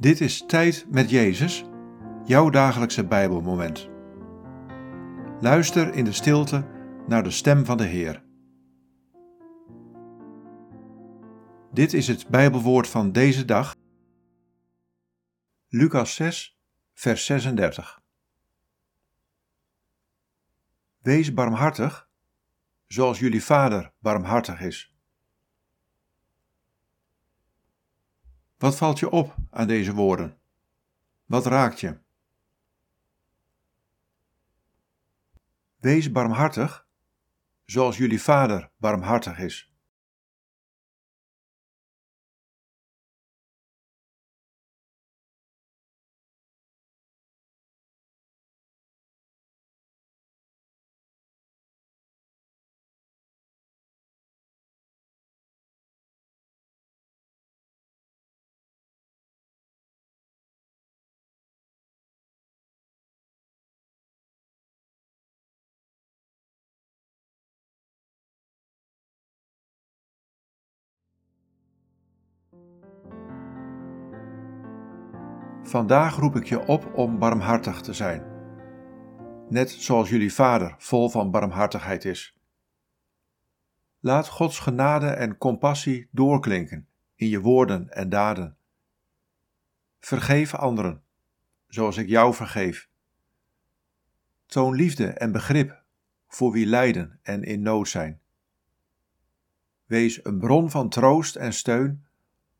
[0.00, 1.64] Dit is Tijd met Jezus,
[2.24, 3.88] jouw dagelijkse Bijbelmoment.
[5.40, 6.66] Luister in de stilte
[7.06, 8.24] naar de stem van de Heer.
[11.72, 13.76] Dit is het Bijbelwoord van deze dag.
[15.68, 16.58] Lucas 6,
[16.94, 18.02] vers 36.
[20.98, 22.08] Wees barmhartig,
[22.86, 24.97] zoals jullie Vader barmhartig is.
[28.58, 30.38] Wat valt je op aan deze woorden?
[31.26, 31.98] Wat raakt je?
[35.76, 36.86] Wees barmhartig,
[37.64, 39.67] zoals jullie Vader barmhartig is.
[75.68, 78.22] Vandaag roep ik je op om barmhartig te zijn.
[79.48, 82.36] Net zoals jullie Vader vol van barmhartigheid is.
[84.00, 88.56] Laat Gods genade en compassie doorklinken in je woorden en daden.
[90.00, 91.02] Vergeef anderen,
[91.66, 92.88] zoals ik jou vergeef.
[94.46, 95.82] Toon liefde en begrip
[96.28, 98.20] voor wie lijden en in nood zijn.
[99.84, 102.06] Wees een bron van troost en steun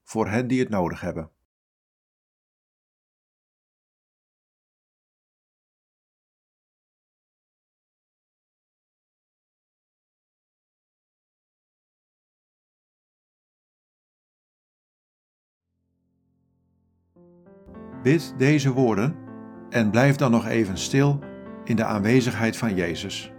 [0.03, 1.31] voor hen die het nodig hebben.
[18.02, 19.16] Bid deze woorden
[19.69, 21.19] en blijf dan nog even stil
[21.65, 23.32] in de aanwezigheid van Jezus.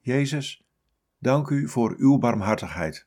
[0.00, 0.64] Jezus,
[1.18, 3.06] dank u voor uw barmhartigheid.